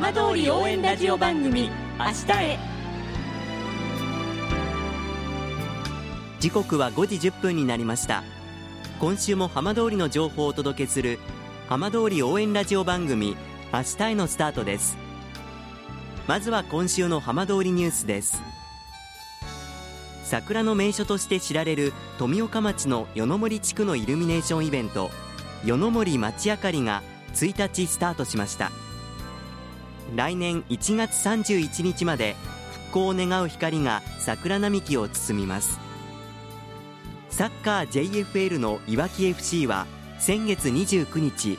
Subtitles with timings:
[0.00, 2.58] 浜通り応援ラジオ番組明日へ。
[6.38, 8.22] 時刻は5時10分になりました。
[9.00, 11.18] 今週も浜通りの情報をお届けする
[11.68, 13.36] 浜通り応援ラジオ番組
[13.72, 14.96] 明日へのスタートです。
[16.28, 18.40] まずは今週の浜通りニュースです。
[20.22, 25.10] 桜の名所として知られる富岡町の与野森地区のイルミネーションイベント
[25.64, 27.02] 与野森町あかりが
[27.34, 28.70] 1日スタートしました。
[30.14, 32.34] 来年1月31日まで
[32.90, 35.78] 復興を願う光が桜並木を包みます。
[37.30, 39.86] サッカー JFL のいわき FC は
[40.18, 41.58] 先月29日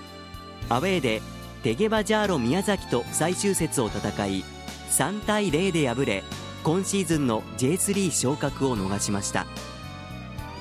[0.67, 1.21] アウェーで
[1.63, 4.43] テゲバジャーロ宮崎と最終節を戦い
[4.89, 6.23] 3対0で敗れ
[6.63, 9.45] 今シーズンの J3 昇格を逃しました。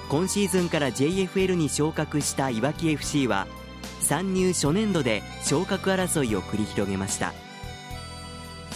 [0.08, 3.46] 今シーズンから JFL に昇格したいわき FC は
[4.00, 7.32] 参入初年度で昇格争いを繰り広げました。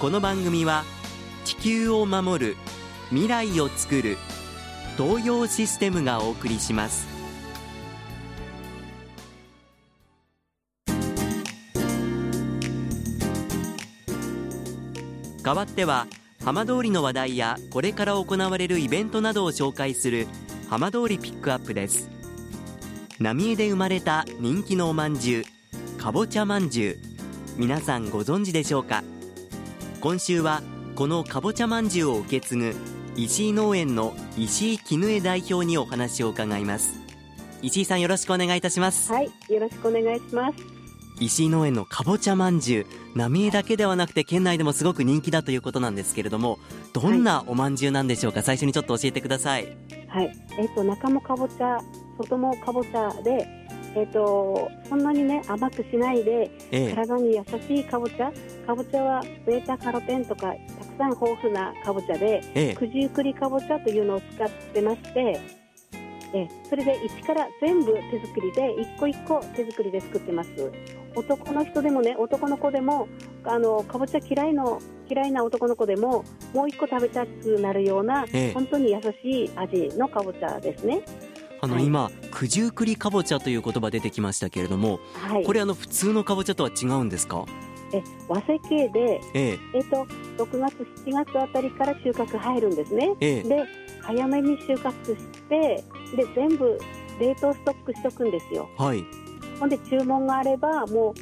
[0.00, 0.84] この番組は
[1.44, 2.56] 地球を守る
[3.08, 4.16] 未来をつくる
[4.96, 7.08] 東洋システムがお送りします。
[15.42, 16.06] 代わっては
[16.44, 20.28] 浜通りの話題やこれから行われるイベントなどを紹介する
[20.70, 22.08] 浜通りピックアップです。
[23.18, 26.98] 浪江で生まれた人気のおまんじゅうかぼちゃまんじゅう。
[27.56, 29.02] 皆さんご存知でしょうか？
[30.00, 30.62] 今週は
[30.94, 32.74] このかぼちゃまんじゅうを受け継ぐ
[33.16, 37.00] 石井農園の石井絹江代表にお話を伺います。
[37.62, 39.12] 石井さんよろしくお願いいたします。
[39.12, 40.58] はいよろしくお願いします。
[41.18, 42.80] 石井農園のかぼちゃまんじゅ
[43.14, 46.60] う浪江だけではなくて県内でもすごく人気だということなんですけれども
[46.92, 49.76] どんなおまんじゅうなんでしょうか、はい、最初にちょっと教えてください。
[50.06, 50.32] はい。
[50.58, 51.80] えっ、ー、と中もかぼちゃ
[52.18, 53.48] 外もかぼちゃで
[53.94, 58.32] えーと、そんなにね甘くしないで、ええ、体に優しいかぼちゃ。
[58.66, 65.40] かぼちゃはベータカロテンとかたくさん豊富なかぼちゃで、ええ、九十九里かぼちゃというのを使ってまして
[66.34, 66.48] え。
[66.68, 70.50] それで一から全部手作りで一個一個手作りで作ってます。
[71.14, 73.08] 男の人でもね男の子でも
[73.44, 81.00] あのかぼちゃ嫌いの嫌いな男の子でももう一個食べたくなるような、ええ、本当に優しい味のかぼちゃですね
[81.60, 87.44] あの、はい、今九十九里かぼちゃという言葉出てきましたけれども、はい、これあの普通のかぼちゃとは違うんですか？
[87.92, 89.58] え和製系で、ええ。
[89.74, 90.06] えっと、
[90.44, 90.74] 6月、
[91.06, 93.64] 7月あたりから収穫入るんですね、ええ、で
[94.02, 95.82] 早めに収穫して
[96.14, 96.78] で全部
[97.18, 98.68] 冷凍ストックしとくんですよ。
[98.76, 99.04] はい、
[99.58, 101.14] ほんで注文があればも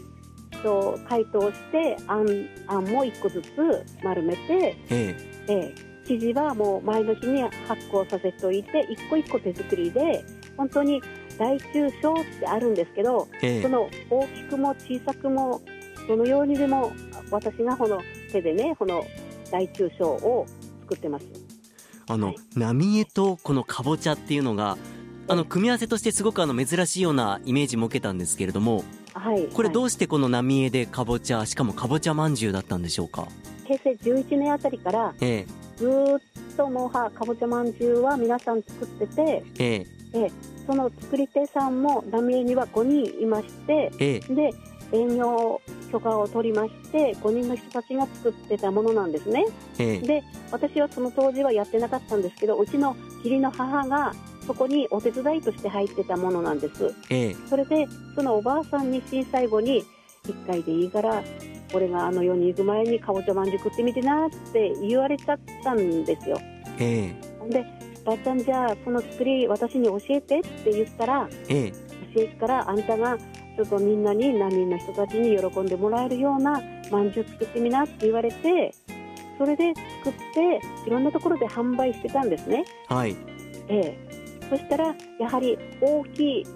[0.52, 2.26] うと解凍してあん
[2.66, 5.16] あんも1個ずつ丸めて、え。
[5.48, 10.24] ええ生地はもう前の日に発酵させておいて一個一個手作りで
[10.56, 11.02] 本当に
[11.38, 15.60] 大中小ってあるんですけど、ええ、その大きくも小さくも
[16.08, 16.92] どのようにでも
[17.30, 18.00] 私がこの
[18.32, 19.04] 手でねこの
[19.50, 20.46] 大中小を
[20.82, 21.26] 作ってます。
[22.08, 24.78] あの、はい、浪江とこのかぼちゃっていうのが
[25.28, 33.26] あの組み合わせとしてすごくあの珍しいようなイメージも受けたんですけれども、はい、これどうしてこの浪江でかぼちゃしかもかぼちゃまんじゅうだったんでしょうか？
[33.64, 39.86] 平成11年あたりから、ええ、ずっともうはかぼちゃまんじゅうは皆さん作ってて、ええ。
[40.12, 40.32] ええ、
[40.66, 44.50] その作り手さんも浪江には5人いまして、ええ、で
[44.92, 45.60] 営業
[45.90, 49.44] 許可を取りまして5人の人たちが作ってたものなんですね、
[49.78, 54.14] ええ、で私はその当時はやってなかったんですけどうちの義理の母が
[54.46, 59.84] そこにお手伝いとして入ってたものなんです、ええ、それでそのおばあさんに震災後に
[60.24, 61.22] 1回でいいから
[61.74, 66.38] 俺があの世に行く前にかぼちゃまんじゅう食ってみてなって言われちゃったんですよ、
[66.78, 67.12] え
[67.48, 67.64] え、で
[68.04, 71.70] ばあちゃんじゃあその作り私に教えてって言ったら、ええ、
[72.14, 78.74] 教えからあんたがちょっとみんなに難民の人たちに喜んでもらえるようなまんじゅう作ってみなって言われて
[79.38, 79.74] それで
[80.04, 82.64] 作っていろんなところで販売してたんですね。
[82.88, 83.16] はい、
[83.68, 83.98] ええ、
[84.48, 86.46] そしたらやはり大きい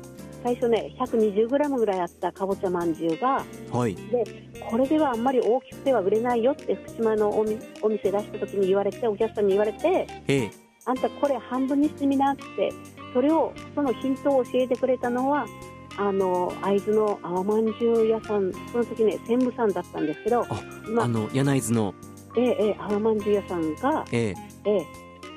[0.42, 7.40] 最初ね 120g ぐらいあったかぼちゃまんじゅうが、はい、でこれではあんまり大きくては売れないよって福島のお
[7.82, 10.50] お店出した時に言われてお客さんに言われて、ええ、
[10.84, 12.72] あんたこれ半分にしてみなって
[13.12, 15.46] それをそのヒントを教えてくれたのは
[15.96, 21.94] あの会津の青まんじゅう屋さんその時ね専務さんだったんですけどあ、まあ、の柳津の。
[22.36, 24.34] ええええ、青まんじゅう屋さんが、ええ。
[24.64, 24.86] ええ、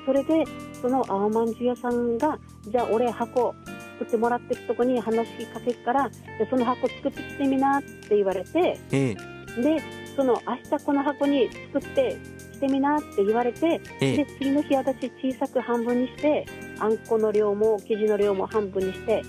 [0.06, 0.44] それで
[0.80, 3.52] その青まんじゅう屋さんがじゃあ俺箱
[3.98, 9.82] 作ってもらってるとこに話しかけるからじゃその箱作ってきてみなって言われて、ええ、で
[10.16, 12.16] その明日この箱に作って
[12.52, 16.46] きてみなって言われて、ええ、で次の日私小さく半分にして
[16.78, 19.22] あんこの量も生地の量も半分にして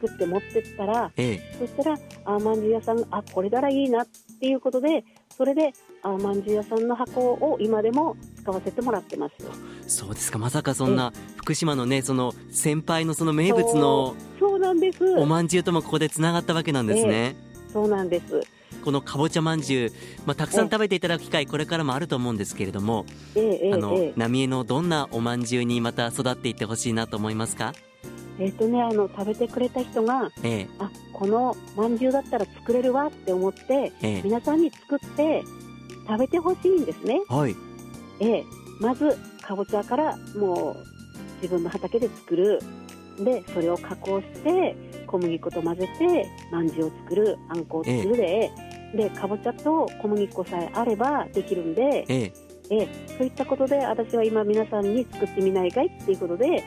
[0.00, 4.06] 作って持ってったら、ええ、そしたらあまんじゅう屋さんがあこれならいいなっ
[4.40, 5.04] ていうことで
[5.36, 5.72] それで
[6.02, 9.34] あまんじゅう屋さんの箱を今でも使わせてもらってます
[9.86, 10.38] そうですか。
[10.38, 15.04] まさかそんな福島のねその先輩のその名物のそうなんです。
[15.16, 18.42] おまんじゅうともここでつながったわけなんですね、えそうなんです。
[18.84, 19.92] このかぼちゃまんじゅう、
[20.26, 27.72] まあ、たくさん食べていただく機会これからもあると思うんですけれども、えあの浪江のどんなおまんじゅうにまた育っていってほしいなと思いますか？
[28.38, 35.42] えっ、ー、とねあの食べてくれた人が、ええ、あこのまんじゅうだったら作れるわって思って、ええ、皆さんに作って
[36.06, 37.20] 食べてほしいんですね。
[37.28, 37.54] はい。
[38.20, 38.44] ええ、
[38.80, 40.76] まずかぼちゃからもう
[41.42, 42.60] 自分の畑で作る。
[43.18, 44.74] でそれを加工して
[45.06, 47.38] 小麦粉と混ぜてまんじゅうを作る。
[47.48, 48.50] あんこを作るで、え
[48.92, 52.32] え、でかぼちゃと小麦粉さえあればできるんで、え。
[52.70, 52.88] ええ。
[53.16, 56.64] そういったことで私は今皆さんに作ってみないかいっていうことで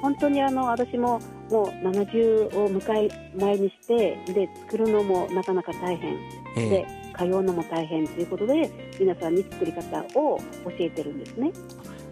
[0.00, 6.16] 本当にあの私ももう70を迎え前にしてで作るのもなかなか大変、
[6.56, 6.86] えー、で
[7.16, 10.42] 通うのも大変ということで皆さんに作り方を教
[10.78, 11.52] えてるんですね。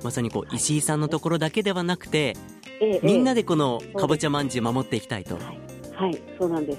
[0.02, 2.36] まさにこう、石井さんのところだけではなくて、
[2.80, 5.44] えー、みんなでこのかぼちゃまんじゅう守っていきたいと、はい、
[5.94, 6.78] はい、そうなんです。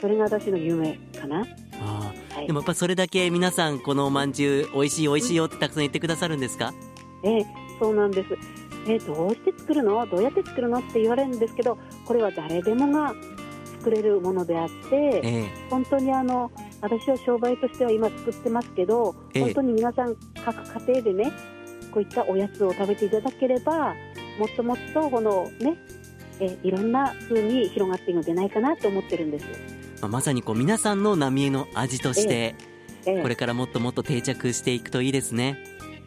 [0.00, 1.46] それが私の夢かな。
[1.80, 6.72] あ、はい、でもやっぱそれだけ皆さんこのおまんじゅうおいしいおいしいよってたくさん言ってくださるんですか、
[7.24, 7.46] ええ
[7.80, 8.28] そうなんです
[8.86, 10.06] えどうして作るの？
[10.06, 10.78] どうやって作るの？
[10.78, 13.14] って言われるんですけどこれは誰でもが
[13.78, 16.50] 作れるものであって、えー、本当にあの
[16.80, 21.32] 私は商売としては今作ってますけど、えー、本当に皆さん各家庭でね
[21.92, 23.94] こういったおやつを食べていただければ
[24.38, 25.76] もっともっとこのね
[26.40, 29.46] えいろんな風に広がっているのではないかなと思ってるんです、
[30.00, 32.56] まあ、まさにこう皆さんの浪江の味として、
[33.06, 35.58] えー、これからもっともっと定着していくといいですね。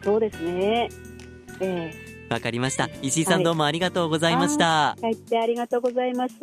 [0.04, 0.90] そうですね。
[1.60, 2.14] ええ。
[2.14, 2.88] ーわかりました。
[3.02, 4.96] 石井さんどうもありがとうございました。
[5.00, 6.34] はい、ありがとうございます。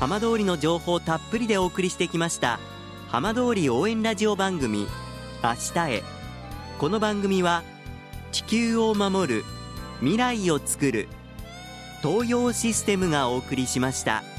[0.00, 2.58] 浜通りの情報たっぷりでお送りしてきました
[3.08, 4.86] 浜通り応援ラジオ番組
[5.44, 6.02] 明日へ
[6.78, 7.62] この番組は
[8.32, 9.44] 地球を守る
[9.98, 11.08] 未来をつくる
[12.02, 14.29] 東洋システムがお送りしました。